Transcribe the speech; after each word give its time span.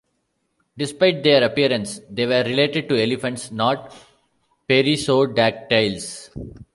Despite 0.79 1.21
their 1.23 1.43
appearance, 1.43 1.99
they 2.09 2.25
were 2.25 2.41
related 2.43 2.89
to 2.89 2.99
elephants, 2.99 3.51
not 3.51 3.95
perissodactyls. 4.67 6.31